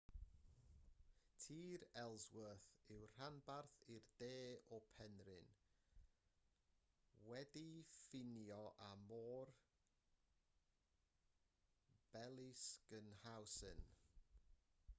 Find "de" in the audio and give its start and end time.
4.21-4.29